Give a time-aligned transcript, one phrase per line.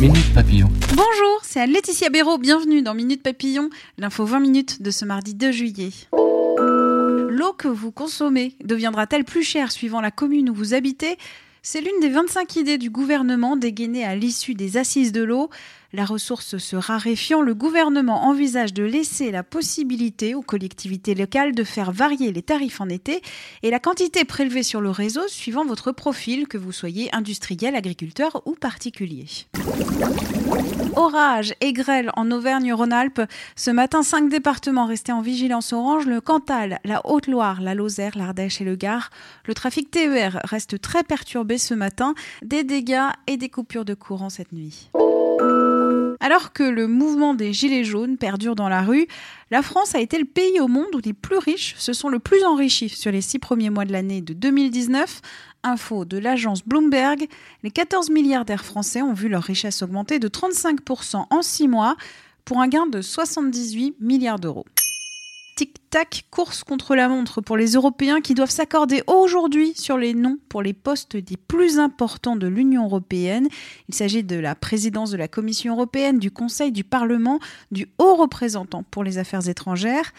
[0.00, 0.68] Minute Papillon.
[0.90, 2.36] Bonjour, c'est Anne-Laetitia Béraud.
[2.36, 5.88] Bienvenue dans Minute Papillon, l'info 20 minutes de ce mardi 2 juillet.
[6.12, 11.16] L'eau que vous consommez deviendra-t-elle plus chère suivant la commune où vous habitez?
[11.68, 15.50] C'est l'une des 25 idées du gouvernement dégainées à l'issue des assises de l'eau.
[15.92, 21.64] La ressource se raréfiant, le gouvernement envisage de laisser la possibilité aux collectivités locales de
[21.64, 23.20] faire varier les tarifs en été
[23.64, 28.42] et la quantité prélevée sur le réseau suivant votre profil, que vous soyez industriel, agriculteur
[28.46, 29.26] ou particulier.
[30.96, 33.22] Orage et grêle en Auvergne-Rhône-Alpes.
[33.54, 38.60] Ce matin, cinq départements restaient en vigilance orange le Cantal, la Haute-Loire, la Lozère, l'Ardèche
[38.60, 39.10] et le Gard.
[39.44, 42.14] Le trafic TER reste très perturbé ce matin.
[42.42, 44.90] Des dégâts et des coupures de courant cette nuit.
[46.20, 49.06] Alors que le mouvement des Gilets jaunes perdure dans la rue,
[49.50, 52.18] la France a été le pays au monde où les plus riches se sont le
[52.18, 55.20] plus enrichis sur les six premiers mois de l'année de 2019.
[55.62, 57.26] Info de l'agence Bloomberg,
[57.62, 61.96] les 14 milliardaires français ont vu leur richesse augmenter de 35% en six mois
[62.44, 64.64] pour un gain de 78 milliards d'euros.
[65.56, 70.36] Tic-tac, course contre la montre pour les Européens qui doivent s'accorder aujourd'hui sur les noms
[70.50, 73.48] pour les postes les plus importants de l'Union européenne.
[73.88, 77.40] Il s'agit de la présidence de la Commission européenne, du Conseil, du Parlement,
[77.70, 80.12] du haut représentant pour les affaires étrangères.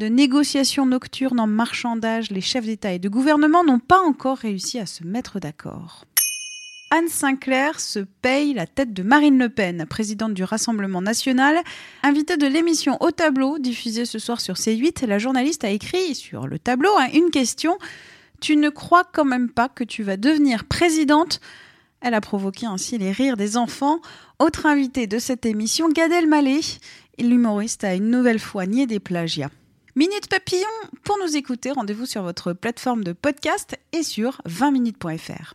[0.00, 4.80] De négociations nocturnes en marchandage, les chefs d'État et de gouvernement n'ont pas encore réussi
[4.80, 6.04] à se mettre d'accord.
[6.92, 11.60] Anne Sinclair se paye la tête de Marine Le Pen, présidente du Rassemblement national.
[12.02, 16.48] Invitée de l'émission Au tableau, diffusée ce soir sur C8, la journaliste a écrit sur
[16.48, 17.78] le tableau hein, une question.
[18.40, 21.40] Tu ne crois quand même pas que tu vas devenir présidente?
[22.00, 24.00] Elle a provoqué ainsi les rires des enfants.
[24.40, 26.60] Autre invité de cette émission, Gad Elmaleh.
[27.20, 29.50] L'humoriste a une nouvelle fois nié des plagiats.
[29.94, 30.66] Minute Papillon,
[31.04, 35.54] pour nous écouter, rendez-vous sur votre plateforme de podcast et sur 20minutes.fr.